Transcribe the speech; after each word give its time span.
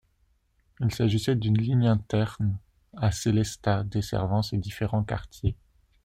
Il 0.79 0.91
s'agissait 0.91 1.35
d'une 1.35 1.55
ligne 1.59 1.85
interne 1.85 2.57
à 2.97 3.11
Sélestat, 3.11 3.83
desservant 3.83 4.41
ses 4.41 4.57
différents 4.57 5.03
quartiers. 5.03 5.55